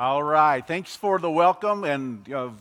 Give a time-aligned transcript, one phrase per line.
[0.00, 0.66] All right.
[0.66, 2.54] Thanks for the welcome and you know,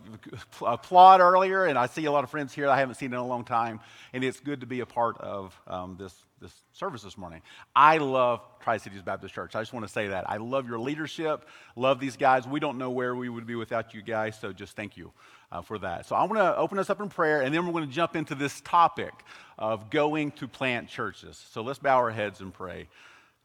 [0.62, 1.64] applaud earlier.
[1.64, 3.80] And I see a lot of friends here I haven't seen in a long time.
[4.12, 7.42] And it's good to be a part of um, this, this service this morning.
[7.74, 9.56] I love Tri Cities Baptist Church.
[9.56, 10.30] I just want to say that.
[10.30, 11.48] I love your leadership,
[11.78, 12.46] love these guys.
[12.46, 14.38] We don't know where we would be without you guys.
[14.38, 15.14] So just thank you
[15.50, 16.08] uh, for that.
[16.08, 17.40] So I want to open us up in prayer.
[17.40, 19.14] And then we're going to jump into this topic
[19.58, 21.42] of going to plant churches.
[21.52, 22.90] So let's bow our heads and pray.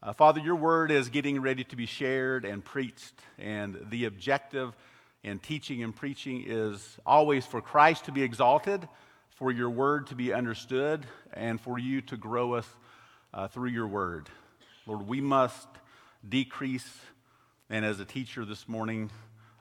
[0.05, 4.71] Uh, Father, your word is getting ready to be shared and preached, and the objective
[5.23, 8.87] in teaching and preaching is always for Christ to be exalted,
[9.31, 12.67] for your word to be understood, and for you to grow us
[13.33, 14.29] uh, through your word.
[14.85, 15.67] Lord, we must
[16.29, 16.99] decrease,
[17.71, 19.09] and as a teacher this morning,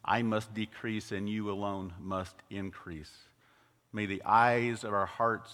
[0.05, 3.13] I must decrease, and you alone must increase.
[3.95, 5.51] May the eyes of our hearts,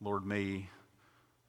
[0.00, 0.68] Lord, may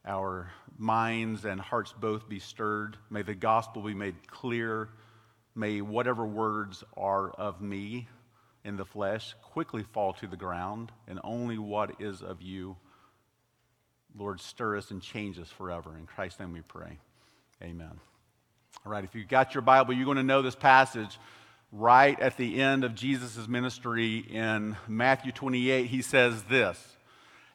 [0.07, 2.97] our minds and hearts both be stirred.
[3.09, 4.89] May the gospel be made clear.
[5.55, 8.07] May whatever words are of me
[8.63, 12.75] in the flesh quickly fall to the ground, and only what is of you,
[14.15, 15.95] Lord, stir us and change us forever.
[15.97, 16.97] In Christ's name we pray.
[17.61, 17.99] Amen.
[18.85, 21.17] All right, if you've got your Bible, you're going to know this passage
[21.71, 25.87] right at the end of Jesus' ministry in Matthew 28.
[25.87, 26.96] He says this.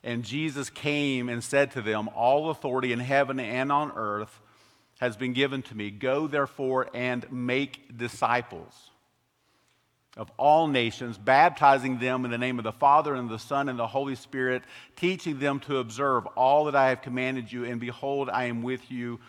[0.05, 4.41] And Jesus came and said to them, All authority in heaven and on earth
[5.01, 5.91] has been given to me.
[5.91, 8.91] Go therefore and make disciples
[10.17, 13.79] of all nations, baptizing them in the name of the Father and the Son and
[13.79, 14.63] the Holy Spirit,
[14.95, 17.65] teaching them to observe all that I have commanded you.
[17.65, 19.21] And behold, I am with you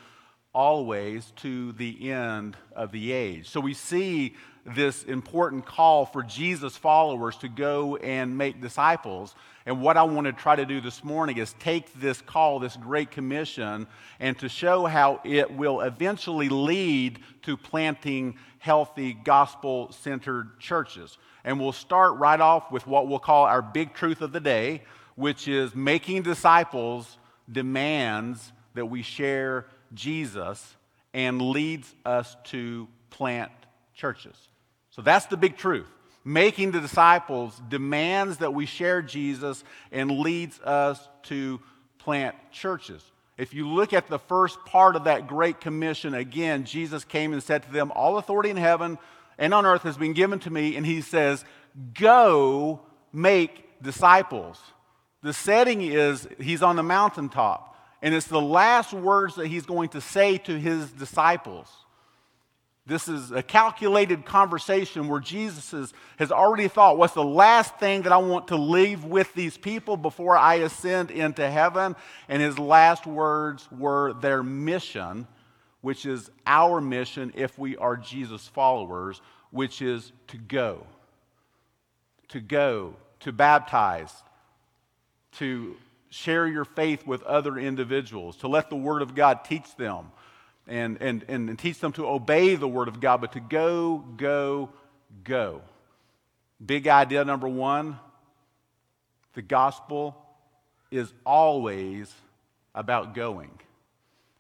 [0.54, 3.50] always to the end of the age.
[3.50, 9.36] So we see this important call for Jesus followers to go and make disciples.
[9.66, 12.78] And what I want to try to do this morning is take this call, this
[12.78, 13.88] great commission,
[14.20, 21.18] and to show how it will eventually lead to planting healthy, gospel centered churches.
[21.44, 24.84] And we'll start right off with what we'll call our big truth of the day,
[25.16, 27.18] which is making disciples
[27.52, 30.76] demands that we share Jesus
[31.14, 33.52] and leads us to plant
[33.94, 34.36] churches.
[34.90, 35.88] So that's the big truth.
[36.26, 41.60] Making the disciples demands that we share Jesus and leads us to
[42.00, 43.04] plant churches.
[43.38, 47.42] If you look at the first part of that great commission, again, Jesus came and
[47.42, 48.98] said to them, All authority in heaven
[49.38, 50.76] and on earth has been given to me.
[50.76, 51.44] And he says,
[51.94, 52.82] Go
[53.12, 54.60] make disciples.
[55.24, 57.73] The setting is he's on the mountaintop.
[58.04, 61.70] And it's the last words that he's going to say to his disciples.
[62.86, 68.02] This is a calculated conversation where Jesus has, has already thought, what's the last thing
[68.02, 71.96] that I want to leave with these people before I ascend into heaven?
[72.28, 75.26] And his last words were their mission,
[75.80, 79.22] which is our mission if we are Jesus followers,
[79.52, 80.86] which is to go.
[82.30, 84.12] To go, to baptize,
[85.38, 85.78] to
[86.14, 90.12] share your faith with other individuals, to let the Word of God teach them
[90.68, 94.70] and, and, and, teach them to obey the Word of God, but to go, go,
[95.24, 95.62] go.
[96.64, 98.00] Big idea number one
[99.34, 100.16] the gospel
[100.92, 102.14] is always
[102.76, 103.50] about going.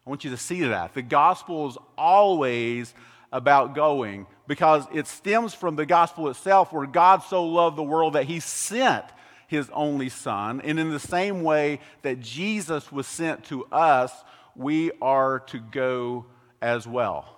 [0.05, 0.93] I want you to see that.
[0.93, 2.93] The gospel is always
[3.31, 8.13] about going because it stems from the gospel itself, where God so loved the world
[8.13, 9.05] that he sent
[9.53, 10.59] his only son.
[10.61, 14.11] And in the same way that Jesus was sent to us,
[14.55, 16.25] we are to go
[16.61, 17.29] as well.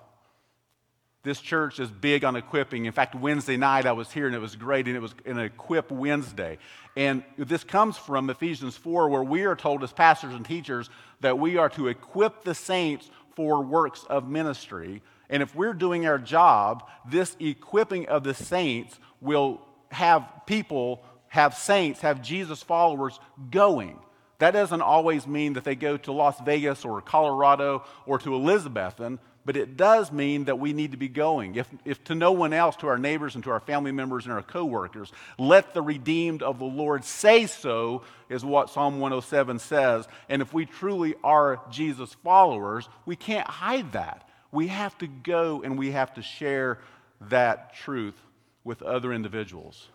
[1.23, 2.85] This church is big on equipping.
[2.85, 5.39] In fact, Wednesday night I was here and it was great, and it was an
[5.39, 6.59] Equip Wednesday.
[6.95, 10.89] And this comes from Ephesians 4, where we are told as pastors and teachers
[11.21, 15.01] that we are to equip the saints for works of ministry.
[15.29, 21.03] And if we're doing our job, this equipping of the saints will have people
[21.35, 23.19] have saints, have Jesus followers
[23.51, 24.00] going.
[24.40, 29.19] That doesn't always mean that they go to Las Vegas or Colorado or to Elizabethton,
[29.44, 31.56] but it does mean that we need to be going.
[31.56, 34.33] If, if to no one else, to our neighbors and to our family members and
[34.33, 40.07] our coworkers, let the redeemed of the Lord say so, is what Psalm 107 says.
[40.30, 44.25] And if we truly are Jesus followers, we can't hide that.
[44.54, 46.80] We have to go and we have to share
[47.27, 48.15] that truth
[48.63, 49.89] with other individuals.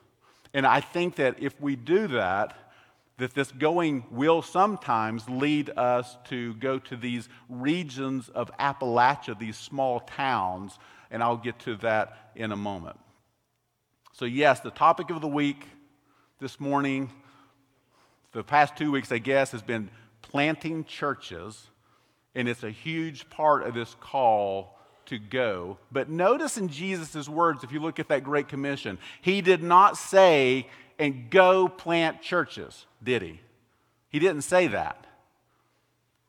[0.53, 2.57] And I think that if we do that,
[3.19, 9.59] that this going will sometimes lead us to go to these regions of Appalachia, these
[9.59, 10.79] small towns,
[11.11, 12.99] and I'll get to that in a moment.
[14.13, 15.67] So, yes, the topic of the week
[16.41, 17.11] this morning,
[18.33, 19.91] the past two weeks, I guess, has been
[20.23, 21.69] planting churches,
[22.35, 24.79] and it's a huge part of this call
[25.11, 25.77] to go.
[25.93, 29.97] But notice in Jesus' words, if you look at that Great Commission, he did not
[29.97, 30.69] say,
[30.99, 33.41] and go plant churches, did he?
[34.09, 35.07] He didn't say that.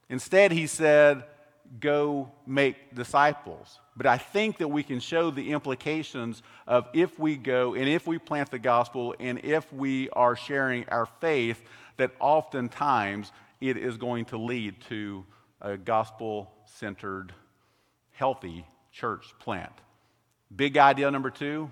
[0.10, 1.24] Instead, he said,
[1.80, 3.80] go make disciples.
[3.95, 8.07] But I think that we can show the implications of if we go and if
[8.07, 11.62] we plant the gospel and if we are sharing our faith,
[11.98, 15.24] that oftentimes it is going to lead to
[15.62, 17.33] a gospel centered,
[18.21, 19.71] healthy church plant.
[20.56, 21.71] Big idea number two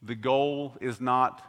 [0.00, 1.42] the goal is not,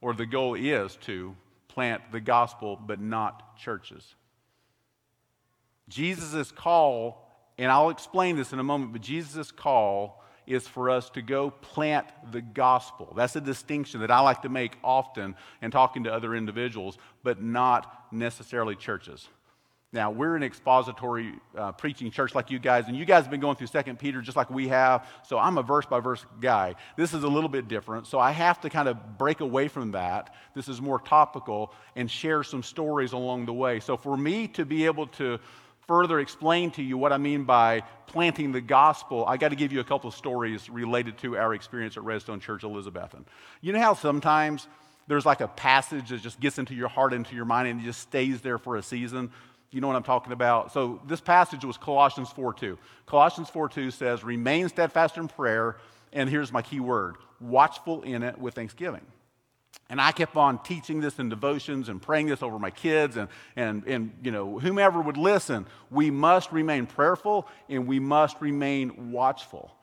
[0.00, 1.36] or the goal is to
[1.68, 4.14] plant the gospel, but not churches.
[5.90, 7.28] Jesus' call,
[7.58, 11.50] and I'll explain this in a moment, but Jesus' call is for us to go
[11.50, 13.12] plant the gospel.
[13.14, 17.42] That's a distinction that I like to make often in talking to other individuals, but
[17.42, 19.28] not necessarily churches.
[19.94, 23.38] Now, we're an expository uh, preaching church like you guys, and you guys have been
[23.38, 26.74] going through Second Peter just like we have, so I'm a verse by verse guy.
[26.96, 29.92] This is a little bit different, so I have to kind of break away from
[29.92, 30.34] that.
[30.52, 33.78] This is more topical and share some stories along the way.
[33.78, 35.38] So, for me to be able to
[35.86, 39.72] further explain to you what I mean by planting the gospel, I got to give
[39.72, 43.26] you a couple of stories related to our experience at Redstone Church Elizabethton.
[43.60, 44.66] You know how sometimes
[45.06, 47.84] there's like a passage that just gets into your heart, into your mind, and it
[47.84, 49.30] just stays there for a season?
[49.74, 50.72] You know what I'm talking about?
[50.72, 52.78] So this passage was Colossians 4:2.
[53.06, 55.76] Colossians 4:2 says, "Remain steadfast in prayer,"
[56.12, 59.04] and here's my key word: watchful in it with thanksgiving.
[59.90, 63.28] And I kept on teaching this in devotions and praying this over my kids and,
[63.56, 65.66] and, and you know, whomever would listen.
[65.90, 69.74] We must remain prayerful and we must remain watchful.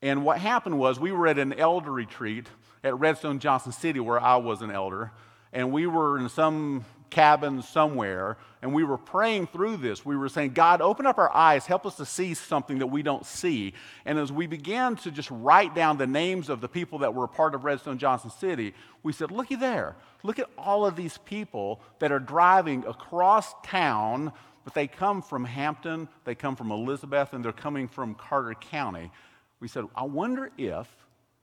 [0.00, 2.46] And what happened was we were at an elder retreat
[2.84, 5.10] at Redstone Johnson City where I was an elder.
[5.52, 10.04] And we were in some cabin somewhere, and we were praying through this.
[10.04, 13.02] We were saying, God, open up our eyes, help us to see something that we
[13.02, 13.74] don't see.
[14.04, 17.24] And as we began to just write down the names of the people that were
[17.24, 19.96] a part of Redstone Johnson City, we said, Looky there.
[20.22, 24.32] Look at all of these people that are driving across town,
[24.64, 29.12] but they come from Hampton, they come from Elizabeth, and they're coming from Carter County.
[29.60, 30.88] We said, I wonder if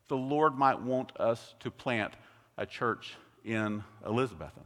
[0.07, 2.13] the Lord might want us to plant
[2.57, 4.65] a church in Elizabethton.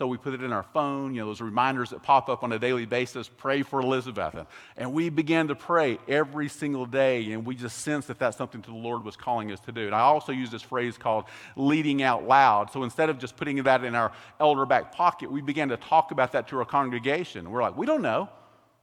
[0.00, 2.52] So we put it in our phone, you know, those reminders that pop up on
[2.52, 4.34] a daily basis pray for Elizabeth.
[4.78, 8.62] And we began to pray every single day, and we just sensed that that's something
[8.62, 9.84] the Lord was calling us to do.
[9.84, 12.72] And I also use this phrase called leading out loud.
[12.72, 14.10] So instead of just putting that in our
[14.40, 17.50] elder back pocket, we began to talk about that to our congregation.
[17.50, 18.30] We're like, we don't know.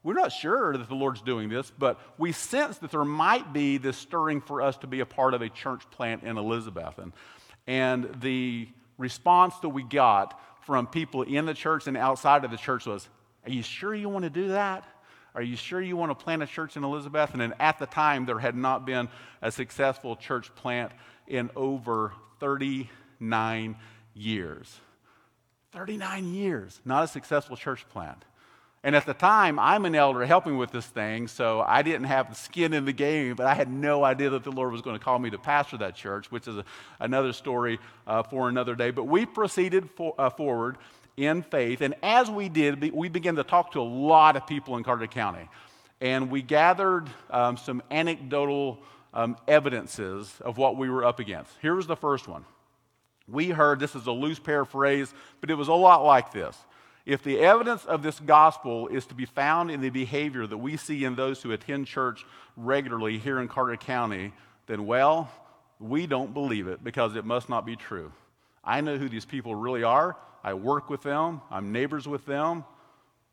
[0.03, 3.79] We're not sure that the Lord's doing this, but we sense that there might be
[3.79, 6.99] this stirring for us to be a part of a church plant in Elizabeth.
[6.99, 7.11] And,
[7.65, 8.67] and the
[8.99, 13.07] response that we got from people in the church and outside of the church was,
[13.45, 14.83] Are you sure you want to do that?
[15.33, 17.33] Are you sure you want to plant a church in Elizabeth?
[17.33, 19.07] And at the time, there had not been
[19.41, 20.91] a successful church plant
[21.25, 22.11] in over
[22.41, 23.77] 39
[24.13, 24.79] years.
[25.71, 28.25] 39 years, not a successful church plant.
[28.83, 32.29] And at the time, I'm an elder helping with this thing, so I didn't have
[32.29, 34.97] the skin in the game, but I had no idea that the Lord was going
[34.97, 36.65] to call me to pastor that church, which is a,
[36.99, 38.91] another story uh, for another day.
[38.91, 40.77] But we proceeded for, uh, forward
[41.17, 44.77] in faith, and as we did, we began to talk to a lot of people
[44.77, 45.49] in Carter County.
[45.99, 48.79] And we gathered um, some anecdotal
[49.13, 51.51] um, evidences of what we were up against.
[51.59, 52.45] Here was the first one.
[53.27, 56.55] We heard, this is a loose paraphrase, but it was a lot like this.
[57.07, 60.75] If the evidence of this gospel is to be found in the behavior that we
[60.75, 62.25] see in those who attend church
[62.57, 64.33] regularly here in Carter County,
[64.65, 65.31] then, well,
[65.79, 68.11] we don't believe it because it must not be true.
[68.61, 70.17] I know who these people really are.
[70.43, 72.65] I work with them, I'm neighbors with them,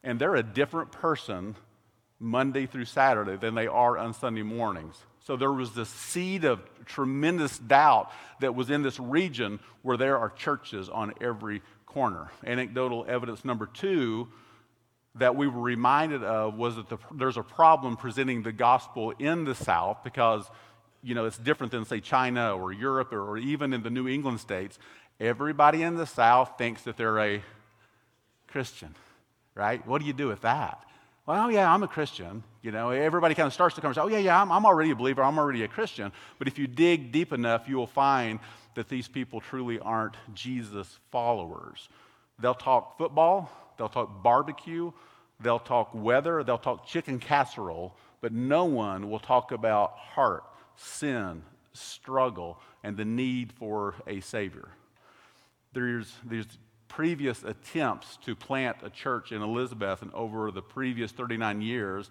[0.05, 1.57] and they're a different person
[2.21, 4.97] Monday through Saturday than they are on Sunday mornings.
[5.19, 10.17] So there was this seed of tremendous doubt that was in this region where there
[10.17, 11.61] are churches on every
[11.95, 12.29] corner.
[12.45, 14.29] Anecdotal evidence number two
[15.15, 19.45] that we were reminded of was that the, there's a problem presenting the gospel in
[19.45, 20.45] the South because,
[21.05, 24.09] you know, it's different than, say, China or Europe or, or even in the New
[24.09, 24.77] England states.
[25.21, 27.43] Everybody in the South thinks that they're a
[28.49, 28.97] Christian,
[29.55, 29.87] right?
[29.87, 30.83] What do you do with that?
[31.27, 32.43] Well, yeah, I'm a Christian.
[32.61, 34.09] You know, everybody kind of starts the conversation.
[34.11, 35.23] Oh, yeah, yeah, I'm, I'm already a believer.
[35.23, 36.11] I'm already a Christian.
[36.39, 38.41] But if you dig deep enough, you will find
[38.75, 41.89] that these people truly aren't Jesus followers.
[42.39, 44.93] They'll talk football, they'll talk barbecue,
[45.41, 50.45] they'll talk weather, they'll talk chicken casserole, but no one will talk about heart,
[50.77, 54.69] sin, struggle, and the need for a Savior.
[55.73, 56.47] There's, there's
[56.89, 62.11] previous attempts to plant a church in Elizabeth, and over the previous 39 years,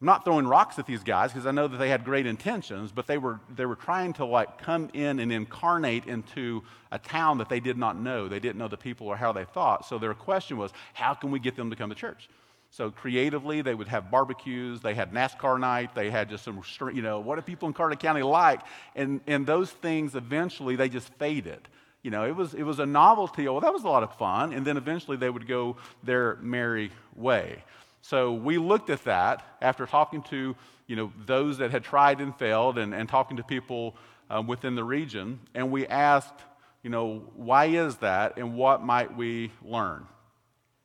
[0.00, 2.92] I'm not throwing rocks at these guys because I know that they had great intentions,
[2.92, 6.62] but they were, they were trying to like come in and incarnate into
[6.92, 8.28] a town that they did not know.
[8.28, 9.86] They didn't know the people or how they thought.
[9.86, 12.28] So their question was, how can we get them to come to church?
[12.70, 14.82] So creatively, they would have barbecues.
[14.82, 15.94] They had NASCAR night.
[15.94, 16.62] They had just some,
[16.92, 18.60] you know, what do people in Carter County like?
[18.94, 21.68] And, and those things eventually, they just faded.
[22.02, 23.48] You know, it was, it was a novelty.
[23.48, 24.52] Oh, that was a lot of fun.
[24.52, 27.64] And then eventually they would go their merry way.
[28.08, 30.54] So we looked at that after talking to
[30.86, 33.96] you know, those that had tried and failed and, and talking to people
[34.30, 36.38] um, within the region, and we asked,
[36.84, 40.06] you know, why is that and what might we learn?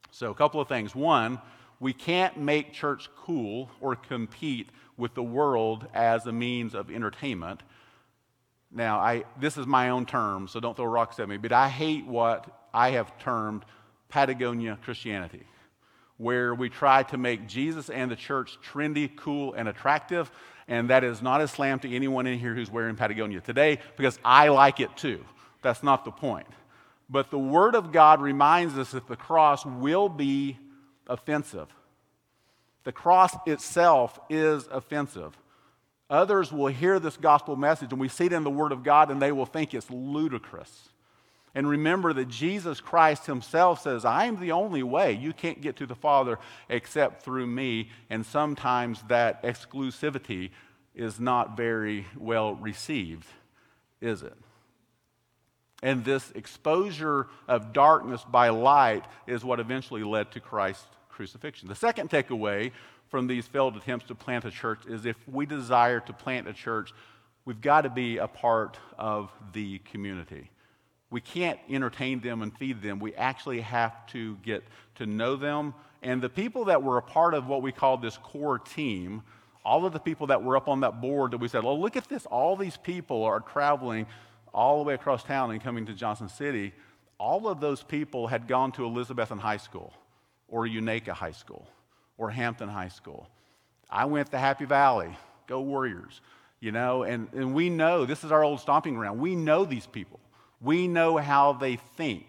[0.09, 0.95] So, a couple of things.
[0.95, 1.39] One,
[1.79, 7.61] we can't make church cool or compete with the world as a means of entertainment.
[8.71, 11.69] Now, I, this is my own term, so don't throw rocks at me, but I
[11.69, 13.63] hate what I have termed
[14.09, 15.45] Patagonia Christianity
[16.21, 20.31] where we try to make Jesus and the church trendy, cool, and attractive.
[20.67, 24.19] And that is not a slam to anyone in here who's wearing Patagonia today because
[24.23, 25.25] I like it too.
[25.63, 26.47] That's not the point.
[27.09, 30.57] But the Word of God reminds us that the cross will be
[31.07, 31.67] offensive.
[32.83, 35.35] The cross itself is offensive.
[36.09, 39.09] Others will hear this gospel message, and we see it in the Word of God,
[39.09, 40.89] and they will think it's ludicrous.
[41.53, 45.11] And remember that Jesus Christ himself says, I am the only way.
[45.11, 46.39] You can't get to the Father
[46.69, 47.89] except through me.
[48.09, 50.51] And sometimes that exclusivity
[50.95, 53.27] is not very well received,
[53.99, 54.35] is it?
[55.83, 61.67] And this exposure of darkness by light is what eventually led to Christ's crucifixion.
[61.67, 62.71] The second takeaway
[63.09, 66.53] from these failed attempts to plant a church is if we desire to plant a
[66.53, 66.93] church,
[67.43, 70.49] we've got to be a part of the community
[71.11, 72.99] we can't entertain them and feed them.
[72.99, 74.63] We actually have to get
[74.95, 75.75] to know them.
[76.01, 79.21] And the people that were a part of what we call this core team,
[79.63, 81.97] all of the people that were up on that board that we said, oh, look
[81.97, 82.25] at this.
[82.25, 84.07] All these people are traveling
[84.53, 86.73] all the way across town and coming to Johnson City.
[87.19, 89.93] All of those people had gone to Elizabethton High School
[90.47, 91.67] or Unaka High School
[92.17, 93.27] or Hampton High School.
[93.89, 95.15] I went to Happy Valley.
[95.45, 96.21] Go Warriors.
[96.61, 99.19] You know, and, and we know this is our old stomping ground.
[99.19, 100.19] We know these people.
[100.61, 102.27] We know how they think.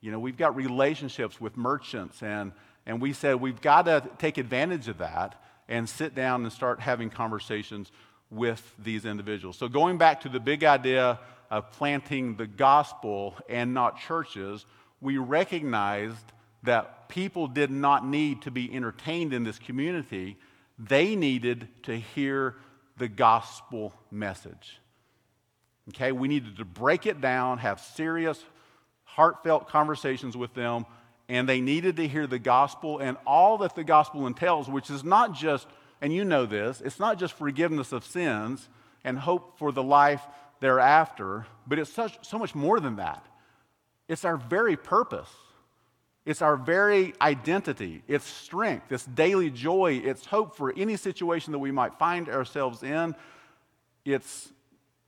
[0.00, 2.52] You know, we've got relationships with merchants, and,
[2.86, 6.80] and we said we've got to take advantage of that and sit down and start
[6.80, 7.90] having conversations
[8.30, 9.56] with these individuals.
[9.56, 11.18] So, going back to the big idea
[11.50, 14.64] of planting the gospel and not churches,
[15.00, 16.32] we recognized
[16.62, 20.36] that people did not need to be entertained in this community,
[20.78, 22.56] they needed to hear
[22.98, 24.78] the gospel message.
[25.90, 28.42] Okay, we needed to break it down, have serious,
[29.04, 30.86] heartfelt conversations with them,
[31.28, 35.02] and they needed to hear the gospel and all that the gospel entails, which is
[35.02, 35.66] not just,
[36.00, 38.68] and you know this, it's not just forgiveness of sins
[39.04, 40.22] and hope for the life
[40.60, 43.26] thereafter, but it's such, so much more than that.
[44.08, 45.30] It's our very purpose.
[46.24, 48.02] It's our very identity.
[48.06, 48.92] It's strength.
[48.92, 50.02] It's daily joy.
[50.04, 53.16] It's hope for any situation that we might find ourselves in.
[54.04, 54.52] It's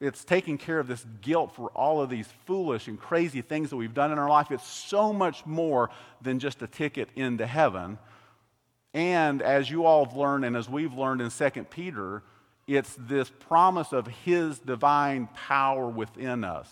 [0.02, 3.76] it's taking care of this guilt for all of these foolish and crazy things that
[3.76, 4.50] we've done in our life.
[4.50, 5.90] It's so much more
[6.20, 7.98] than just a ticket into heaven.
[8.92, 12.24] And as you all have learned, and as we've learned in 2 Peter,
[12.66, 16.68] it's this promise of His divine power within us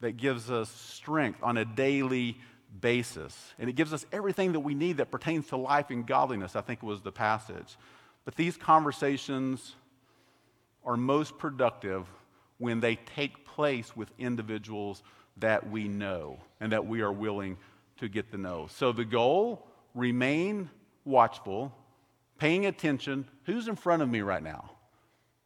[0.00, 2.36] that gives us strength on a daily
[2.82, 3.34] basis.
[3.58, 6.60] And it gives us everything that we need that pertains to life and godliness, I
[6.60, 7.76] think was the passage.
[8.26, 9.74] But these conversations,
[10.84, 12.06] are most productive
[12.58, 15.02] when they take place with individuals
[15.38, 17.56] that we know and that we are willing
[17.98, 18.66] to get to know.
[18.70, 20.70] So the goal remain
[21.04, 21.72] watchful,
[22.38, 23.26] paying attention.
[23.44, 24.72] Who's in front of me right now?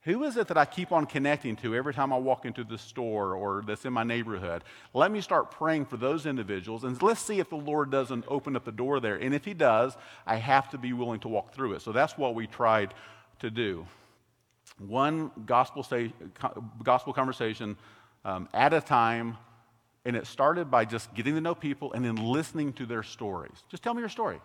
[0.03, 2.77] Who is it that I keep on connecting to every time I walk into the
[2.77, 4.63] store or that's in my neighborhood?
[4.93, 8.55] Let me start praying for those individuals and let's see if the Lord doesn't open
[8.55, 9.17] up the door there.
[9.17, 11.83] And if He does, I have to be willing to walk through it.
[11.83, 12.93] So that's what we tried
[13.39, 13.87] to do
[14.79, 16.13] one gospel, say,
[16.83, 17.77] gospel conversation
[18.25, 19.37] um, at a time.
[20.07, 23.65] And it started by just getting to know people and then listening to their stories.
[23.71, 24.39] Just tell me your story.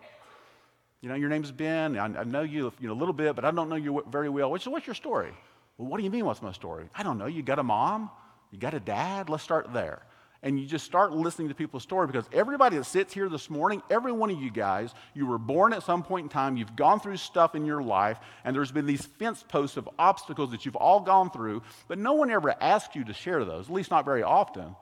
[1.02, 1.98] You know, your name's Ben.
[1.98, 4.30] I, I know you, you know, a little bit, but I don't know you very
[4.30, 4.50] well.
[4.50, 5.32] What's, what's your story?
[5.76, 6.88] Well, what do you mean, what's my story?
[6.94, 7.26] I don't know.
[7.26, 8.10] You got a mom?
[8.50, 9.28] You got a dad?
[9.28, 10.02] Let's start there
[10.42, 13.82] and you just start listening to people's story because everybody that sits here this morning,
[13.90, 16.98] every one of you guys, you were born at some point in time, you've gone
[16.98, 20.76] through stuff in your life, and there's been these fence posts of obstacles that you've
[20.76, 24.04] all gone through, but no one ever asked you to share those, at least not
[24.04, 24.74] very often.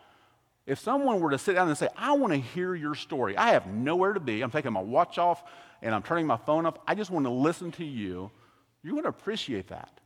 [0.64, 3.50] If someone were to sit down and say, I want to hear your story, I
[3.50, 5.42] have nowhere to be, I'm taking my watch off
[5.82, 8.30] and I'm turning my phone off, I just want to listen to you,
[8.82, 9.97] you're going to appreciate that.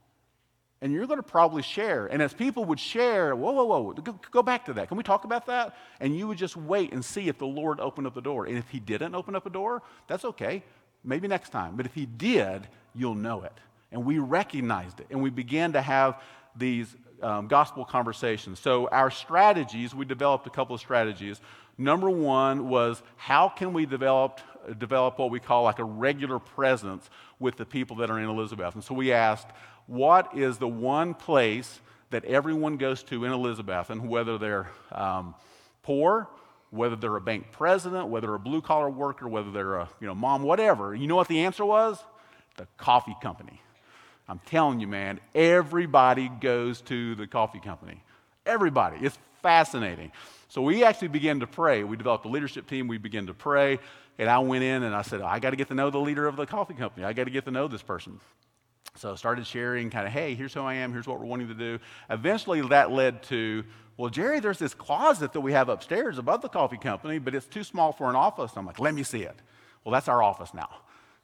[0.83, 2.07] And you're going to probably share.
[2.07, 3.93] And as people would share, whoa, whoa, whoa,
[4.33, 4.89] go, back to that.
[4.89, 5.77] Can we talk about that?
[6.01, 8.47] And you would just wait and see if the Lord opened up the door.
[8.47, 10.65] And if He didn't open up a door, that's okay.
[11.05, 11.77] Maybe next time.
[11.77, 13.53] But if He did, you'll know it.
[13.93, 15.07] And we recognized it.
[15.11, 16.21] And we began to have
[16.57, 18.59] these um, gospel conversations.
[18.59, 21.41] So, our strategies, we developed a couple of strategies.
[21.79, 24.41] Number one was how can we develop,
[24.79, 27.09] develop what we call like a regular presence
[27.39, 28.75] with the people that are in Elizabeth?
[28.75, 29.49] And so we asked,
[29.93, 35.35] what is the one place that everyone goes to in Elizabeth, and whether they're um,
[35.83, 36.29] poor,
[36.71, 40.15] whether they're a bank president, whether a blue collar worker, whether they're a you know,
[40.15, 40.95] mom, whatever.
[40.95, 42.03] You know what the answer was?
[42.57, 43.61] The coffee company.
[44.29, 48.03] I'm telling you, man, everybody goes to the coffee company.
[48.47, 49.05] Everybody.
[49.05, 50.11] It's fascinating.
[50.49, 51.85] So we actually began to pray.
[51.85, 52.89] We developed a leadership team.
[52.89, 53.79] We began to pray.
[54.19, 56.27] And I went in and I said, I got to get to know the leader
[56.27, 57.05] of the coffee company.
[57.05, 58.21] I got to get to know this person.
[58.95, 61.55] So started sharing kind of, hey, here's who I am, here's what we're wanting to
[61.55, 61.79] do.
[62.11, 63.65] Eventually that led to,
[63.97, 67.47] well, Jerry, there's this closet that we have upstairs above the coffee company, but it's
[67.47, 68.53] too small for an office.
[68.57, 69.37] I'm like, let me see it.
[69.85, 70.69] Well, that's our office now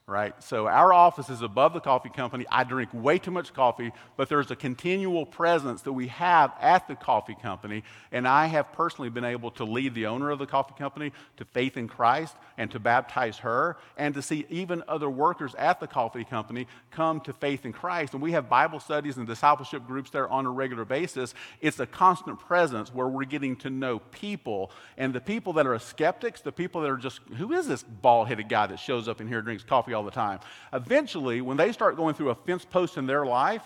[0.09, 0.33] right?
[0.43, 2.45] So our office is above the coffee company.
[2.51, 6.87] I drink way too much coffee, but there's a continual presence that we have at
[6.87, 7.83] the coffee company.
[8.11, 11.45] And I have personally been able to lead the owner of the coffee company to
[11.45, 15.87] faith in Christ and to baptize her and to see even other workers at the
[15.87, 18.13] coffee company come to faith in Christ.
[18.13, 21.33] And we have Bible studies and discipleship groups there on a regular basis.
[21.61, 24.71] It's a constant presence where we're getting to know people.
[24.97, 28.27] And the people that are skeptics, the people that are just, who is this bald
[28.27, 30.39] headed guy that shows up in here and drinks coffee all the time.
[30.71, 33.61] Eventually, when they start going through a fence post in their life,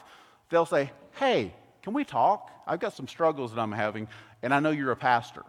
[0.50, 2.50] they'll say, Hey, can we talk?
[2.66, 4.08] I've got some struggles that I'm having,
[4.42, 5.44] and I know you're a pastor.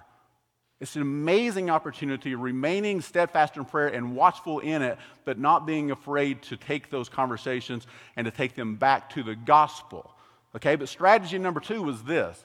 [0.79, 5.91] It's an amazing opportunity, remaining steadfast in prayer and watchful in it, but not being
[5.91, 7.87] afraid to take those conversations
[8.17, 10.15] and to take them back to the gospel.
[10.55, 12.45] Okay, but strategy number two was this.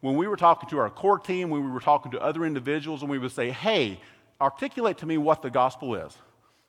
[0.00, 3.00] When we were talking to our core team, when we were talking to other individuals,
[3.00, 3.98] and we would say, hey,
[4.40, 6.18] articulate to me what the gospel is.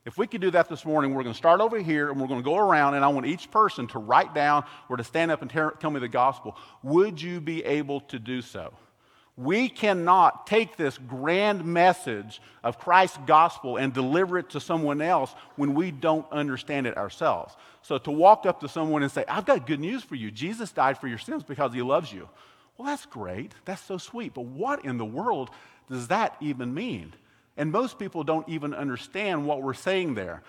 [0.05, 2.27] If we could do that this morning, we're going to start over here and we're
[2.27, 5.31] going to go around, and I want each person to write down or to stand
[5.31, 6.57] up and tell me the gospel.
[6.83, 8.73] Would you be able to do so?
[9.35, 15.33] We cannot take this grand message of Christ's gospel and deliver it to someone else
[15.55, 17.55] when we don't understand it ourselves.
[17.81, 20.29] So to walk up to someone and say, I've got good news for you.
[20.29, 22.29] Jesus died for your sins because he loves you.
[22.77, 23.53] Well, that's great.
[23.65, 24.33] That's so sweet.
[24.33, 25.49] But what in the world
[25.89, 27.13] does that even mean?
[27.57, 30.41] And most people don't even understand what we're saying there.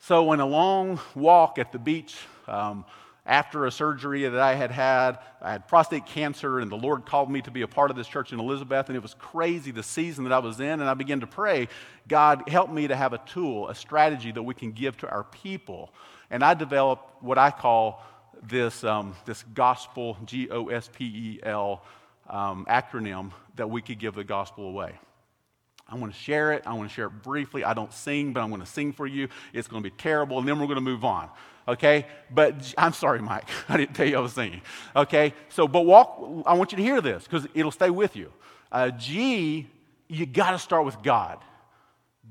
[0.00, 2.16] So, in a long walk at the beach,
[2.46, 2.84] um,
[3.26, 7.30] after a surgery that I had had, I had prostate cancer, and the Lord called
[7.30, 9.82] me to be a part of this church in Elizabeth, and it was crazy the
[9.82, 10.80] season that I was in.
[10.80, 11.68] And I began to pray,
[12.06, 15.24] God, help me to have a tool, a strategy that we can give to our
[15.24, 15.90] people.
[16.30, 18.04] And I developed what I call
[18.42, 21.82] this, um, this gospel, G O S P E L
[22.28, 24.98] um, acronym that we could give the gospel away.
[25.88, 26.62] I want to share it.
[26.66, 27.62] I want to share it briefly.
[27.62, 29.28] I don't sing, but I'm going to sing for you.
[29.52, 31.28] It's going to be terrible, and then we're going to move on.
[31.68, 32.06] Okay?
[32.30, 33.48] But I'm sorry, Mike.
[33.68, 34.62] I didn't tell you I was singing.
[34.96, 35.34] Okay?
[35.50, 38.32] So, but walk, I want you to hear this because it'll stay with you.
[38.72, 39.68] Uh, G,
[40.08, 41.38] you got to start with God.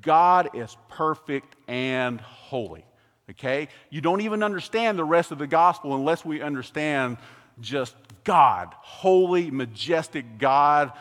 [0.02, 2.86] God is perfect and holy.
[3.30, 3.70] Okay?
[3.89, 7.18] You don't even understand the rest of the gospel unless we understand
[7.62, 10.92] just God, holy, majestic God.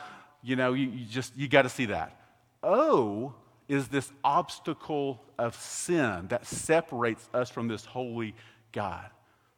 [0.43, 2.22] You know, you, you just, you got to see that.
[2.63, 3.35] O
[3.69, 8.35] is this obstacle of sin that separates us from this holy
[8.73, 9.07] God.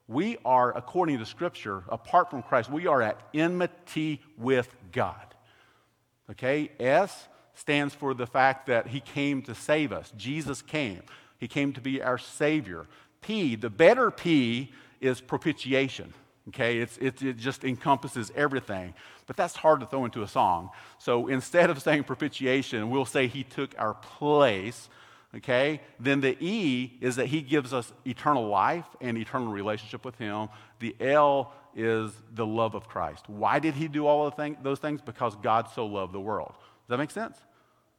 [0.06, 5.34] We are, according to Scripture, apart from Christ, we are at enmity with God.
[6.30, 6.70] Okay?
[6.78, 10.12] S stands for the fact that He came to save us.
[10.16, 11.02] Jesus came,
[11.38, 12.86] He came to be our Savior.
[13.22, 16.12] P, the better P, is propitiation.
[16.48, 18.94] Okay, it's, it, it just encompasses everything.
[19.26, 20.70] But that's hard to throw into a song.
[20.98, 24.88] So instead of saying propitiation, we'll say he took our place.
[25.36, 30.16] Okay, then the E is that he gives us eternal life and eternal relationship with
[30.16, 30.48] him.
[30.78, 33.28] The L is the love of Christ.
[33.28, 35.00] Why did he do all of those things?
[35.00, 36.52] Because God so loved the world.
[36.52, 37.36] Does that make sense?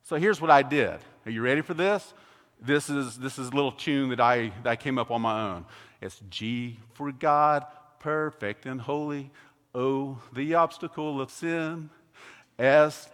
[0.03, 0.99] So here's what I did.
[1.25, 2.13] Are you ready for this?
[2.61, 5.49] This is this is a little tune that I that I came up on my
[5.49, 5.65] own.
[5.99, 7.65] It's G for God,
[8.05, 9.31] perfect and holy.
[9.73, 11.89] Oh, the obstacle of sin.
[12.59, 13.09] S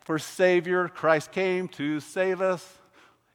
[0.00, 2.66] for Savior, Christ came to save us.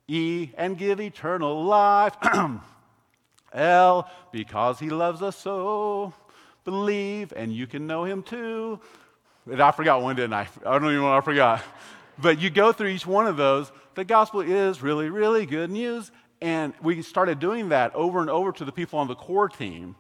[0.08, 2.16] E and give eternal life.
[3.54, 6.12] L because he loves us so.
[6.64, 8.80] Believe and you can know him too.
[9.46, 10.48] And I forgot one, didn't I?
[10.66, 11.62] I don't even know I forgot.
[12.18, 13.72] But you go through each one of those.
[13.94, 16.12] The gospel is really, really good news.
[16.42, 19.96] And we started doing that over and over to the people on the core team.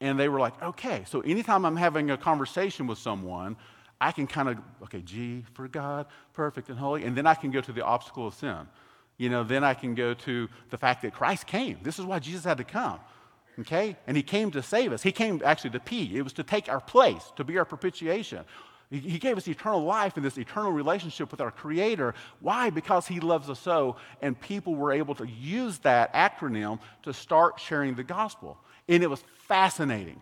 [0.00, 3.56] And they were like, okay, so anytime I'm having a conversation with someone,
[4.00, 7.04] I can kind of, okay, G for God, perfect and holy.
[7.04, 8.66] And then I can go to the obstacle of sin.
[9.18, 11.78] You know, then I can go to the fact that Christ came.
[11.82, 12.98] This is why Jesus had to come.
[13.58, 13.96] Okay?
[14.06, 15.02] And he came to save us.
[15.02, 16.16] He came actually to P.
[16.16, 18.44] It was to take our place, to be our propitiation.
[18.90, 22.14] He gave us eternal life and this eternal relationship with our Creator.
[22.40, 22.70] Why?
[22.70, 27.60] Because He loves us so, and people were able to use that acronym to start
[27.60, 28.58] sharing the gospel.
[28.88, 30.20] And it was fascinating.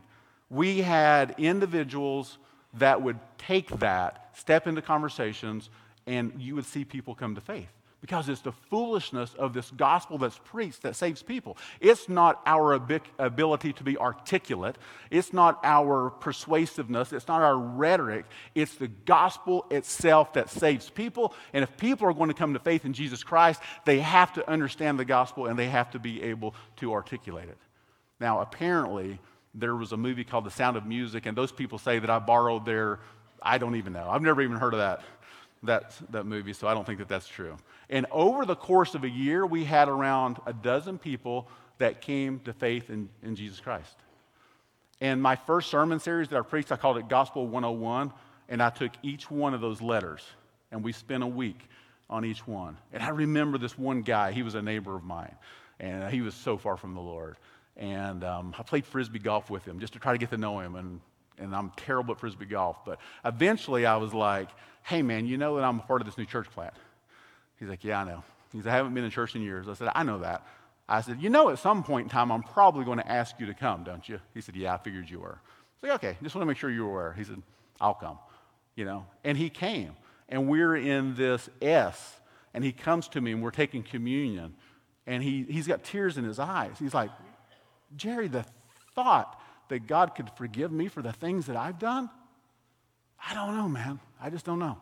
[0.48, 2.38] We had individuals
[2.78, 5.68] that would take that, step into conversations,
[6.06, 7.68] and you would see people come to faith
[8.00, 11.58] because it's the foolishness of this gospel that's preached that saves people.
[11.78, 12.72] It's not our
[13.18, 14.78] ability to be articulate,
[15.10, 18.24] it's not our persuasiveness, it's not our rhetoric.
[18.54, 21.34] It's the gospel itself that saves people.
[21.52, 24.50] And if people are going to come to faith in Jesus Christ, they have to
[24.50, 27.58] understand the gospel and they have to be able to articulate it.
[28.20, 29.18] Now, apparently,
[29.54, 32.18] there was a movie called The Sound of Music, and those people say that I
[32.18, 33.00] borrowed their,
[33.42, 34.08] I don't even know.
[34.08, 35.02] I've never even heard of that,
[35.64, 37.56] that, that movie, so I don't think that that's true.
[37.90, 42.40] And over the course of a year, we had around a dozen people that came
[42.40, 43.96] to faith in, in Jesus Christ.
[45.00, 48.12] And my first sermon series that I preached, I called it Gospel 101,
[48.48, 50.24] and I took each one of those letters,
[50.72, 51.68] and we spent a week
[52.10, 52.76] on each one.
[52.92, 55.34] And I remember this one guy, he was a neighbor of mine,
[55.78, 57.36] and he was so far from the Lord.
[57.78, 60.58] And um, I played frisbee golf with him just to try to get to know
[60.58, 60.74] him.
[60.74, 61.00] And,
[61.38, 62.84] and I'm terrible at frisbee golf.
[62.84, 64.48] But eventually I was like,
[64.82, 66.74] hey, man, you know that I'm a part of this new church plant.
[67.58, 68.24] He's like, yeah, I know.
[68.52, 69.68] He said, I haven't been in church in years.
[69.68, 70.46] I said, I know that.
[70.88, 73.46] I said, you know, at some point in time, I'm probably going to ask you
[73.46, 74.18] to come, don't you?
[74.32, 75.38] He said, yeah, I figured you were.
[75.82, 77.12] I said, okay, just want to make sure you were aware.
[77.12, 77.42] He said,
[77.80, 78.18] I'll come,
[78.74, 79.06] you know.
[79.22, 79.92] And he came.
[80.28, 82.16] And we're in this S.
[82.54, 84.54] And he comes to me and we're taking communion.
[85.06, 86.76] And he, he's got tears in his eyes.
[86.78, 87.10] He's like,
[87.96, 88.44] Jerry, the
[88.94, 92.10] thought that God could forgive me for the things that I've done,
[93.26, 94.00] I don't know, man.
[94.20, 94.78] I just don't know.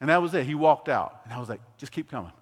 [0.00, 0.46] And that was it.
[0.46, 1.20] He walked out.
[1.24, 2.32] And I was like, just keep coming.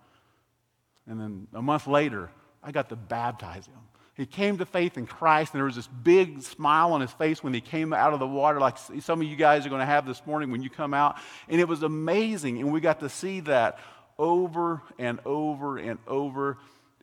[1.09, 2.31] And then a month later,
[2.63, 3.75] I got to baptize him.
[4.15, 7.43] He came to faith in Christ, and there was this big smile on his face
[7.43, 9.87] when he came out of the water, like some of you guys are going to
[9.87, 11.19] have this morning when you come out.
[11.49, 12.59] And it was amazing.
[12.59, 13.79] And we got to see that
[14.19, 16.59] over and over and over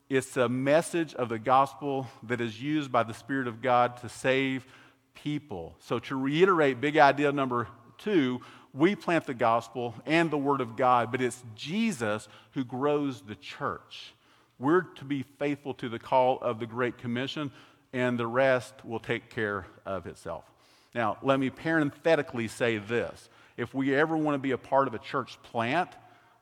[0.10, 4.10] it's a message of the gospel that is used by the Spirit of God to
[4.10, 4.66] save
[5.16, 5.76] people.
[5.80, 8.42] So, to reiterate big idea number two,
[8.74, 13.36] we plant the gospel and the word of God, but it's Jesus who grows the
[13.36, 14.14] church.
[14.60, 17.52] We're to be faithful to the call of the Great Commission,
[17.92, 20.44] and the rest will take care of itself.
[20.94, 23.30] Now, let me parenthetically say this.
[23.58, 25.90] If we ever want to be a part of a church plant,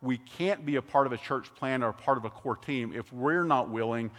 [0.04, 2.58] we can't be a part of a church plan or a part of a core
[2.58, 4.12] team if we're not willing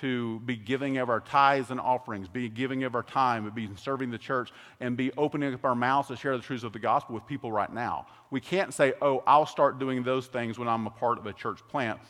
[0.00, 4.10] to be giving of our tithes and offerings, be giving of our time, be serving
[4.10, 4.50] the church,
[4.80, 7.52] and be opening up our mouths to share the truths of the gospel with people
[7.52, 8.06] right now.
[8.30, 11.32] We can't say, oh, I'll start doing those things when I'm a part of a
[11.32, 12.00] church plant.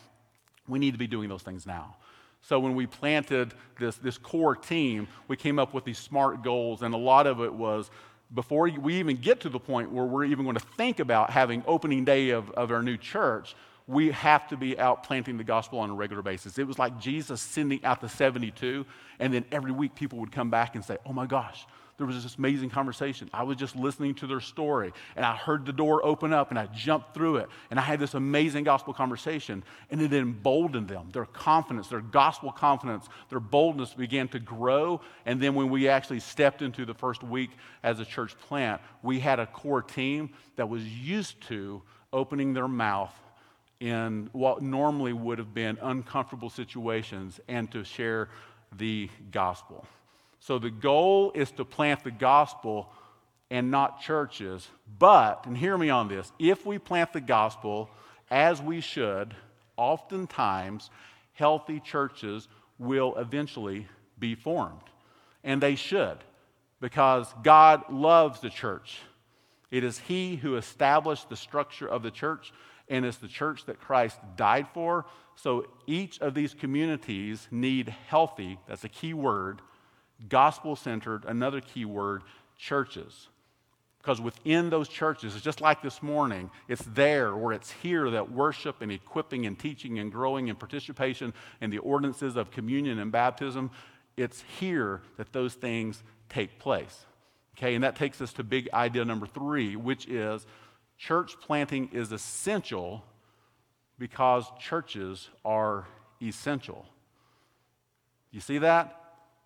[0.67, 1.97] We need to be doing those things now.
[2.39, 6.83] So when we planted this, this core team, we came up with these SMART goals,
[6.83, 7.89] and a lot of it was
[8.33, 11.63] before we even get to the point where we're even going to think about having
[11.67, 13.55] opening day of, of our new church,
[13.87, 16.57] we have to be out planting the gospel on a regular basis.
[16.57, 18.85] It was like Jesus sending out the 72,
[19.19, 21.65] and then every week people would come back and say, Oh my gosh,
[21.97, 23.29] there was this amazing conversation.
[23.33, 26.57] I was just listening to their story, and I heard the door open up, and
[26.57, 31.09] I jumped through it, and I had this amazing gospel conversation, and it emboldened them.
[31.11, 35.01] Their confidence, their gospel confidence, their boldness began to grow.
[35.25, 37.51] And then when we actually stepped into the first week
[37.83, 42.67] as a church plant, we had a core team that was used to opening their
[42.67, 43.13] mouth
[43.79, 48.29] in what normally would have been uncomfortable situations and to share
[48.77, 49.85] the gospel.
[50.43, 52.89] So the goal is to plant the gospel
[53.49, 54.67] and not churches.
[54.99, 57.89] But, and hear me on this, if we plant the gospel
[58.29, 59.33] as we should,
[59.77, 60.89] oftentimes
[61.31, 63.87] healthy churches will eventually
[64.19, 64.81] be formed.
[65.45, 66.17] And they should,
[66.81, 68.99] because God loves the church.
[69.71, 72.51] It is He who established the structure of the church,
[72.89, 75.05] and it's the church that Christ died for.
[75.35, 79.61] So each of these communities need healthy, that's a key word,
[80.29, 82.23] gospel centered, another key word,
[82.57, 83.27] churches.
[83.99, 88.31] Because within those churches, it's just like this morning, it's there or it's here that
[88.31, 93.13] worship and equipping and teaching and growing and participation in the ordinances of communion and
[93.13, 93.71] baptism,
[94.17, 97.05] it's here that those things take place.
[97.57, 100.45] Okay, and that takes us to big idea number three, which is
[100.97, 103.05] church planting is essential
[103.99, 105.87] because churches are
[106.21, 106.85] essential.
[108.31, 109.02] You see that?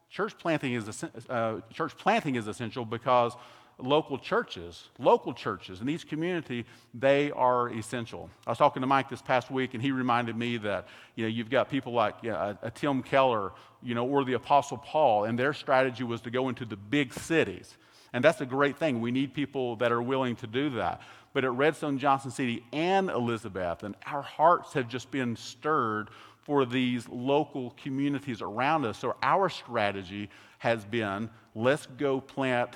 [0.09, 3.33] Church planting is, uh, church planting is essential because
[3.79, 8.29] local churches, local churches in each community, they are essential.
[8.45, 11.29] I was talking to Mike this past week, and he reminded me that you know
[11.29, 13.51] you've got people like you know, a, a Tim Keller,
[13.83, 17.13] you know, or the Apostle Paul, and their strategy was to go into the big
[17.13, 17.77] cities,
[18.13, 19.01] and that's a great thing.
[19.01, 21.01] We need people that are willing to do that.
[21.33, 26.09] But at Redstone Johnson City and Elizabeth, and our hearts have just been stirred
[26.47, 28.97] for these local communities around us.
[28.97, 30.29] So our strategy
[30.59, 32.69] has been let's go plant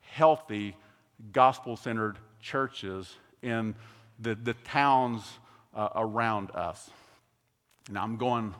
[0.00, 0.76] healthy,
[1.30, 3.76] gospel centered churches in
[4.18, 5.22] the, the towns
[5.76, 6.90] uh, around us.
[7.88, 8.52] Now, I'm going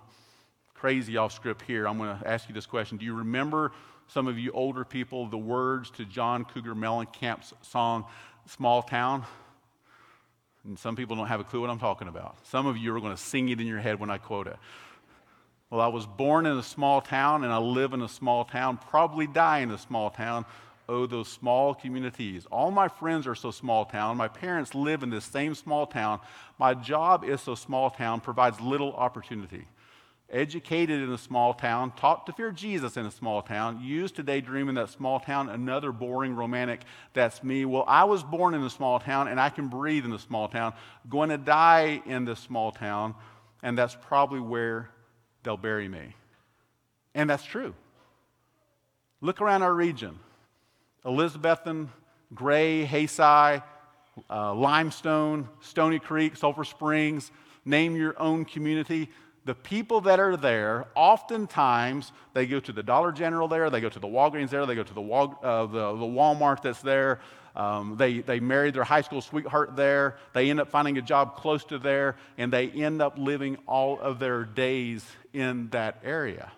[0.73, 1.89] crazy off script here.
[1.89, 3.73] I'm going to ask you this question Do you remember,
[4.07, 8.05] some of you older people, the words to John Cougar Mellencamp's song,
[8.47, 9.25] Small Town?
[10.65, 12.37] And some people don't have a clue what I'm talking about.
[12.47, 14.57] Some of you are going to sing it in your head when I quote it.
[15.71, 18.79] Well, I was born in a small town and I live in a small town,
[18.91, 20.47] probably die in a small town,
[20.89, 22.47] oh, those small communities.
[22.51, 24.17] All my friends are so small town.
[24.17, 26.21] My parents live in this same small town.
[26.59, 29.67] My job is so small town, provides little opportunity.
[30.31, 34.23] Educated in a small town, taught to fear Jesus in a small town, used to
[34.23, 36.81] daydream in that small town, another boring romantic,
[37.13, 37.65] that's me.
[37.65, 40.49] Well, I was born in a small town and I can breathe in a small
[40.49, 40.73] town,
[41.09, 43.15] going to die in this small town,
[43.63, 44.91] and that's probably where
[45.43, 46.15] they'll bury me.
[47.15, 47.75] And that's true.
[49.21, 50.19] Look around our region.
[51.05, 51.89] Elizabethton,
[52.35, 53.63] Gray, Haysai,
[54.31, 57.31] uh, Limestone, Stoney Creek, Sulphur Springs,
[57.65, 59.11] name your own community.
[59.45, 63.91] The people that are there, oftentimes, they go to the Dollar General there, they go
[63.91, 67.21] to the Walgreens there, they go to the, Wal- uh, the, the Walmart that's there.
[67.55, 70.17] Um, they, they married their high school sweetheart there.
[70.33, 74.01] They end up finding a job close to there, and they end up living all
[74.01, 76.51] of their days in that area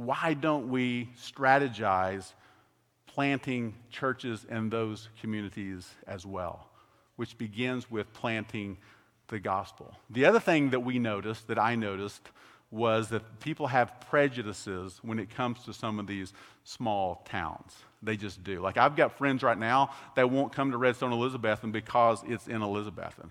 [0.00, 2.32] why don't we strategize
[3.06, 6.68] planting churches in those communities as well,
[7.16, 8.78] which begins with planting
[9.30, 9.94] the gospel?
[10.10, 12.28] The other thing that we noticed, that I noticed,
[12.70, 16.32] was that people have prejudices when it comes to some of these
[16.64, 17.74] small towns.
[18.02, 18.60] They just do.
[18.60, 22.60] Like, I've got friends right now that won't come to Redstone Elizabethton because it's in
[22.60, 23.30] Elizabethton.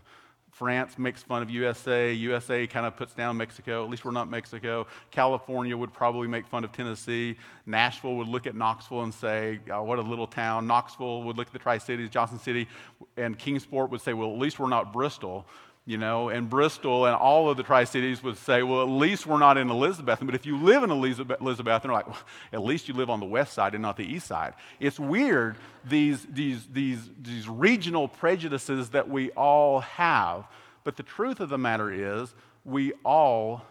[0.52, 2.12] France makes fun of USA.
[2.12, 3.84] USA kind of puts down Mexico.
[3.86, 4.88] At least we're not Mexico.
[5.10, 7.38] California would probably make fun of Tennessee.
[7.66, 10.68] Nashville would look at Knoxville and say, oh, what a little town.
[10.68, 12.68] Knoxville would look at the Tri Cities, Johnson City,
[13.16, 15.46] and Kingsport would say, well, at least we're not Bristol
[15.90, 19.26] you know, and Bristol and all of the Tri Cities would say, well, at least
[19.26, 20.20] we're not in Elizabeth.
[20.22, 22.20] But if you live in Elizabeth, Elizabeth they're like, well,
[22.54, 24.54] at least you live on the west side and not the east side.
[24.80, 30.46] It's weird, these, these, these, these regional prejudices that we all have.
[30.84, 33.64] But the truth of the matter is, we all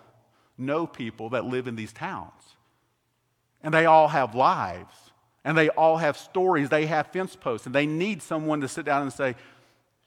[0.59, 2.33] know people that live in these towns.
[3.63, 4.97] And they all have lives.
[5.45, 6.69] And they all have stories.
[6.69, 7.67] They have fence posts.
[7.67, 9.37] And they need someone to sit down and say,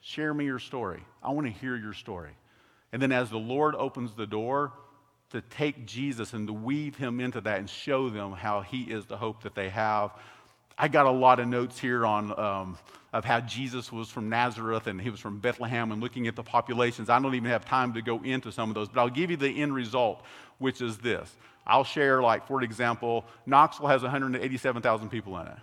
[0.02, 1.04] Share me your story.
[1.22, 2.32] I want to hear your story.
[2.92, 4.72] And then as the Lord opens the door,
[5.32, 9.06] to take Jesus and to weave him into that and show them how he is
[9.06, 10.12] the hope that they have.
[10.76, 12.78] I got a lot of notes here on um,
[13.14, 16.42] of how Jesus was from Nazareth and he was from Bethlehem and looking at the
[16.42, 17.08] populations.
[17.08, 19.38] I don't even have time to go into some of those, but I'll give you
[19.38, 20.22] the end result,
[20.58, 21.34] which is this.
[21.66, 25.56] I'll share, like, for example, Knoxville has 187,000 people in it.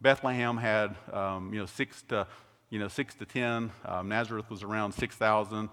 [0.00, 2.26] Bethlehem had, um, you know, six to
[2.72, 3.70] you know, six to 10.
[3.84, 5.68] Um, Nazareth was around 6,000.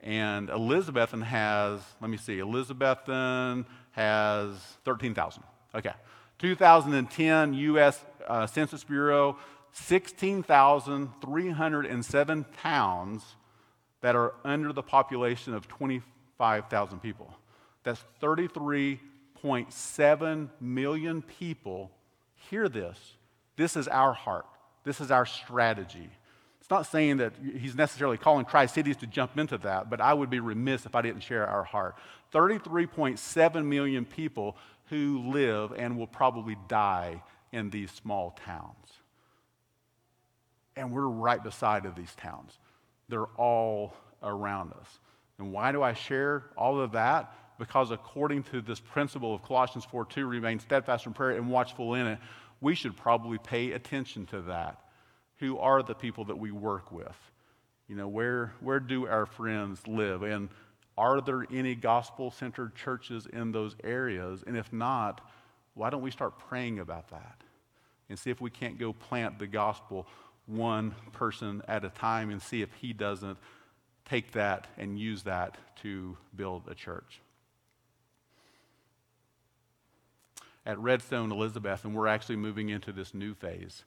[0.00, 5.42] And Elizabethton has, let me see, Elizabethton has 13,000.
[5.74, 5.90] Okay.
[6.38, 8.04] 2010 U.S.
[8.28, 9.36] Uh, Census Bureau,
[9.72, 13.24] 16,307 towns
[14.00, 17.34] that are under the population of 25,000 people.
[17.82, 21.90] That's 33.7 million people.
[22.48, 22.96] Hear this.
[23.56, 24.46] This is our heart.
[24.84, 26.10] This is our strategy.
[26.64, 30.14] It's not saying that he's necessarily calling Tri Cities to jump into that, but I
[30.14, 31.94] would be remiss if I didn't share our heart.
[32.32, 37.22] 33.7 million people who live and will probably die
[37.52, 38.94] in these small towns.
[40.74, 42.58] And we're right beside of these towns.
[43.10, 44.88] They're all around us.
[45.36, 47.30] And why do I share all of that?
[47.58, 51.92] Because according to this principle of Colossians 4 2, remain steadfast in prayer and watchful
[51.92, 52.18] in it,
[52.62, 54.80] we should probably pay attention to that
[55.38, 57.16] who are the people that we work with?
[57.88, 60.22] You know, where, where do our friends live?
[60.22, 60.48] And
[60.96, 64.42] are there any gospel centered churches in those areas?
[64.46, 65.20] And if not,
[65.74, 67.42] why don't we start praying about that
[68.08, 70.06] and see if we can't go plant the gospel
[70.46, 73.38] one person at a time and see if he doesn't
[74.04, 77.20] take that and use that to build a church?
[80.66, 83.84] at Redstone Elizabeth, and we're actually moving into this new phase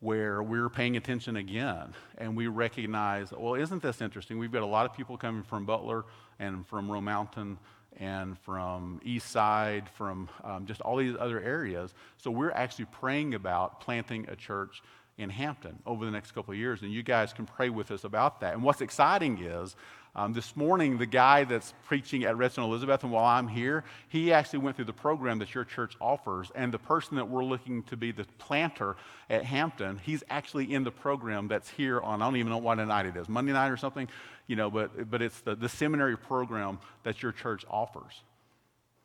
[0.00, 4.38] where we're paying attention again and we recognize, well, isn't this interesting?
[4.38, 6.04] We've got a lot of people coming from Butler
[6.38, 7.58] and from Roan Mountain
[7.98, 11.94] and from East Side, from um, just all these other areas.
[12.18, 14.82] So we're actually praying about planting a church
[15.18, 18.04] in Hampton over the next couple of years, and you guys can pray with us
[18.04, 18.52] about that.
[18.52, 19.74] And what's exciting is
[20.16, 24.60] um, this morning, the guy that's preaching at Redstone Elizabethton while I'm here, he actually
[24.60, 26.50] went through the program that your church offers.
[26.54, 28.96] And the person that we're looking to be the planter
[29.28, 32.76] at Hampton, he's actually in the program that's here on, I don't even know what
[32.76, 34.08] night it is, Monday night or something,
[34.46, 38.22] you know, but, but it's the, the seminary program that your church offers.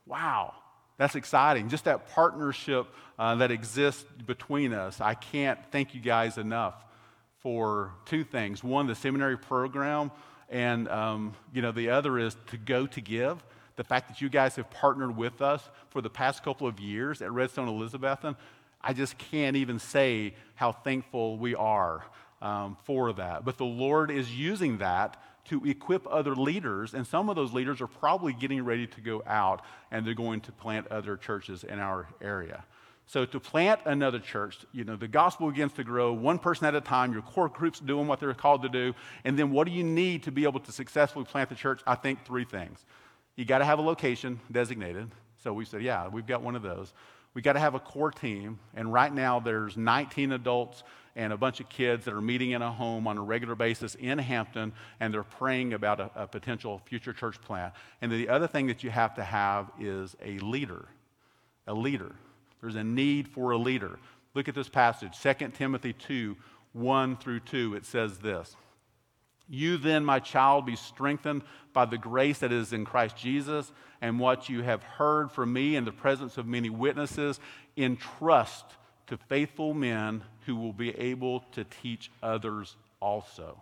[0.06, 0.54] Wow.
[0.98, 1.68] That's exciting.
[1.68, 2.88] Just that partnership
[3.20, 5.02] uh, that exists between us.
[5.02, 6.86] I can't thank you guys enough
[7.40, 8.64] for two things.
[8.64, 10.12] One, the seminary program
[10.52, 13.44] and, um, you know, the other is to go to give.
[13.78, 17.22] The fact that you guys have partnered with us for the past couple of years
[17.22, 18.36] at Redstone Elizabethton,
[18.82, 22.04] I just can't even say how thankful we are
[22.42, 23.46] um, for that.
[23.46, 27.82] But the Lord is using that to equip other leaders, and some of those leaders
[27.82, 31.80] are probably getting ready to go out and they're going to plant other churches in
[31.80, 32.64] our area.
[33.08, 36.76] So to plant another church, you know, the gospel begins to grow one person at
[36.76, 37.12] a time.
[37.12, 38.94] Your core group's doing what they're called to do.
[39.26, 41.82] And then what do you need to be able to successfully plant the church?
[41.86, 42.86] I think three things.
[43.36, 45.12] You got to have a location designated.
[45.44, 46.94] So we said, yeah, we've got one of those.
[47.34, 48.60] We got to have a core team.
[48.76, 50.84] And right now there's 19 adults
[51.16, 53.96] and a bunch of kids that are meeting in a home on a regular basis
[53.96, 57.74] in Hampton, and they're praying about a, a potential future church plant.
[58.02, 60.86] And the other thing that you have to have is a leader.
[61.68, 62.16] A leader.
[62.62, 64.00] There's a need for a leader.
[64.34, 66.38] Look at this passage, 2 Timothy 2
[66.74, 67.76] 1 through 2.
[67.76, 68.56] It says this
[69.50, 71.44] You then, my child, be strengthened
[71.74, 73.72] by the grace that is in Christ Jesus,
[74.02, 77.40] and what you have heard from me in the presence of many witnesses,
[77.76, 78.66] entrust
[79.08, 83.62] to faithful men who will be able to teach others also.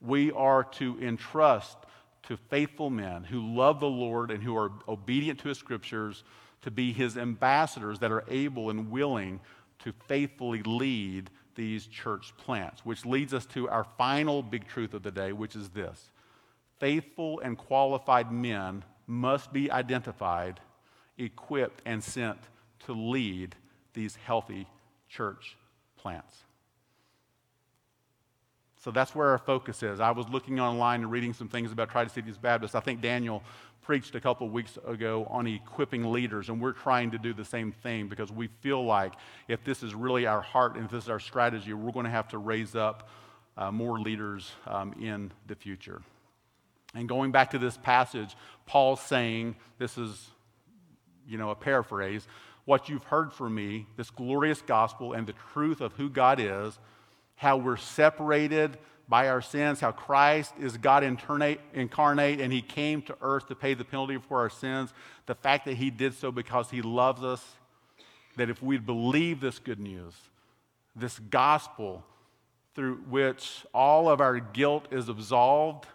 [0.00, 1.76] We are to entrust
[2.24, 6.24] to faithful men who love the Lord and who are obedient to his scriptures
[6.62, 9.40] to be his ambassadors that are able and willing
[9.80, 15.02] to faithfully lead these church plants, which leads us to our final big truth of
[15.02, 16.10] the day, which is this
[16.78, 20.60] faithful and qualified men must be identified,
[21.16, 22.38] equipped, and sent
[22.86, 23.56] to lead
[23.94, 24.66] these healthy
[25.08, 25.56] church
[25.96, 26.44] plants.
[28.80, 29.98] So that's where our focus is.
[29.98, 32.76] I was looking online and reading some things about Tri Cities Baptist.
[32.76, 33.42] I think Daniel
[33.82, 37.44] preached a couple of weeks ago on equipping leaders, and we're trying to do the
[37.44, 39.14] same thing because we feel like
[39.48, 42.10] if this is really our heart and if this is our strategy, we're going to
[42.10, 43.08] have to raise up
[43.56, 46.00] uh, more leaders um, in the future.
[46.94, 48.36] And going back to this passage,
[48.66, 50.30] Paul's saying, this is,
[51.26, 52.28] you know, a paraphrase,
[52.64, 56.78] what you've heard from me, this glorious gospel and the truth of who God is,
[57.38, 58.76] how we're separated
[59.08, 63.54] by our sins, how Christ is God incarnate, incarnate and he came to earth to
[63.54, 64.92] pay the penalty for our sins,
[65.26, 67.42] the fact that he did so because he loves us,
[68.36, 70.14] that if we believe this good news,
[70.94, 72.04] this gospel
[72.74, 75.86] through which all of our guilt is absolved,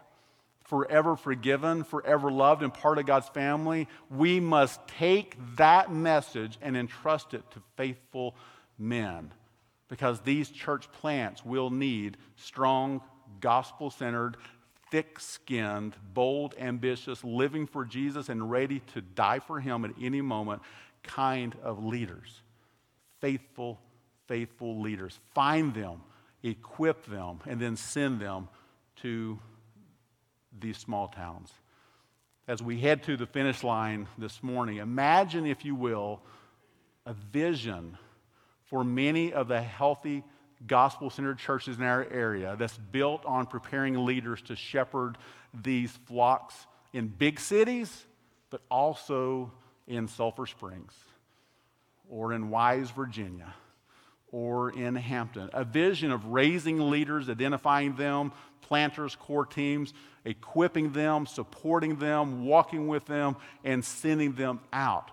[0.64, 6.78] forever forgiven, forever loved, and part of God's family, we must take that message and
[6.78, 8.34] entrust it to faithful
[8.80, 9.34] men
[9.94, 13.00] because these church plants will need strong,
[13.42, 14.38] gospel centered,
[14.90, 20.20] thick skinned, bold, ambitious, living for Jesus and ready to die for Him at any
[20.20, 20.64] moment
[21.04, 22.42] kind of leaders.
[23.22, 23.80] Faithful,
[24.28, 25.20] faithful leaders.
[25.36, 26.02] Find them,
[26.42, 28.50] equip them, and then send them
[29.04, 29.38] to
[30.60, 31.52] these small towns.
[32.48, 36.20] As we head to the finish line this morning, imagine, if you will,
[37.06, 38.00] a vision
[38.74, 40.24] for many of the healthy
[40.66, 45.16] gospel centered churches in our area that's built on preparing leaders to shepherd
[45.54, 46.56] these flocks
[46.92, 48.08] in big cities,
[48.50, 49.52] but also
[49.86, 50.92] in Sulphur Springs
[52.10, 53.54] or in Wise, Virginia
[54.32, 55.52] or in Hampton.
[55.54, 59.94] A vision of raising leaders, identifying them, planters, core teams,
[60.26, 65.12] equipping them, supporting them, walking with them, and sending them out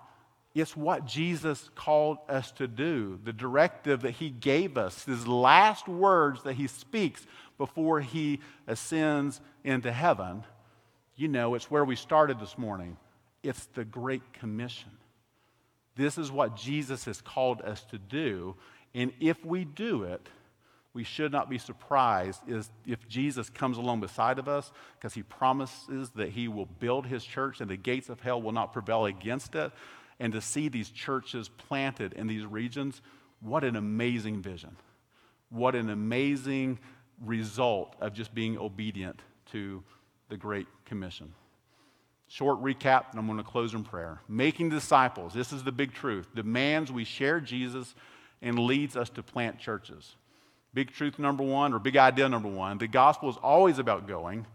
[0.55, 5.87] it's what Jesus called us to do, the directive that he gave us, his last
[5.87, 7.25] words that he speaks
[7.57, 10.45] before he ascends into heaven.
[11.15, 12.97] You know, it's where we started this morning.
[13.43, 14.91] It's the Great Commission.
[15.95, 18.57] This is what Jesus has called us to do.
[18.93, 20.29] And if we do it,
[20.93, 25.23] we should not be surprised is if Jesus comes along beside of us because he
[25.23, 29.05] promises that he will build his church and the gates of hell will not prevail
[29.05, 29.71] against it
[30.21, 33.01] and to see these churches planted in these regions,
[33.41, 34.77] what an amazing vision.
[35.49, 36.79] What an amazing
[37.25, 39.21] result of just being obedient
[39.53, 39.83] to
[40.29, 41.33] the Great Commission.
[42.29, 44.21] Short recap, and I'm going to close in prayer.
[44.29, 47.95] Making disciples, this is the big truth, demands we share Jesus
[48.41, 50.15] and leads us to plant churches.
[50.73, 54.47] Big truth number one, or big idea number one, the gospel is always about going.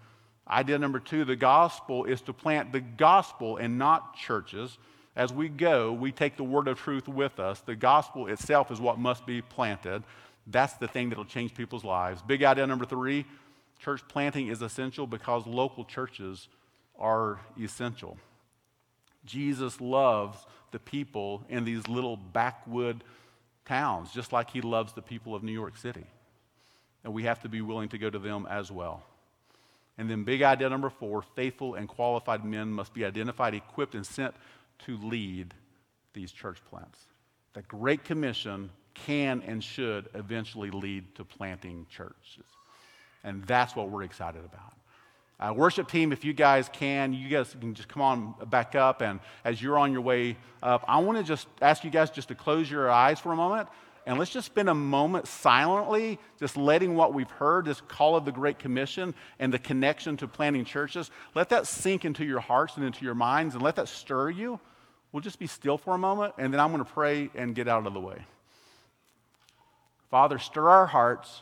[0.47, 4.78] Idea number two, the gospel is to plant the gospel and not churches.
[5.16, 7.61] As we go, we take the word of truth with us.
[7.61, 10.03] The gospel itself is what must be planted.
[10.47, 12.22] That's the thing that'll change people's lives.
[12.22, 13.26] Big idea number three
[13.80, 16.47] church planting is essential because local churches
[16.97, 18.18] are essential.
[19.26, 20.38] Jesus loves
[20.72, 23.03] the people in these little backwood
[23.66, 26.05] towns, just like he loves the people of New York City.
[27.03, 29.03] And we have to be willing to go to them as well.
[29.97, 34.05] And then, big idea number four faithful and qualified men must be identified, equipped, and
[34.05, 34.36] sent
[34.80, 35.54] to lead
[36.14, 37.00] these church plants.
[37.54, 42.46] The Great Commission can and should eventually lead to planting churches.
[43.24, 44.74] And that's what we're excited about.
[45.38, 49.02] Uh, worship team, if you guys can, you guys can just come on back up.
[49.02, 52.30] And as you're on your way up, I want to just ask you guys just
[52.30, 53.68] to close your eyes for a moment
[54.06, 58.24] and let's just spend a moment silently, just letting what we've heard, this call of
[58.24, 62.78] the Great Commission and the connection to planting churches, let that sink into your hearts
[62.78, 64.60] and into your minds and let that stir you.
[65.12, 67.68] We'll just be still for a moment, and then I'm going to pray and get
[67.68, 68.26] out of the way.
[70.12, 71.41] Father, stir our hearts.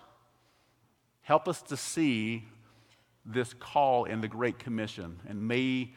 [1.22, 2.46] Help us to see
[3.26, 5.20] this call in the Great Commission.
[5.28, 5.94] And may,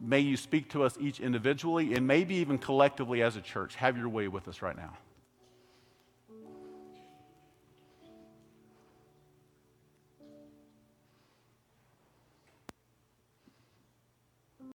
[0.00, 3.74] may you speak to us each individually and maybe even collectively as a church.
[3.76, 4.96] Have your way with us right now.